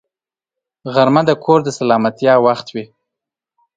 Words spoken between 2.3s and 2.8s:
وخت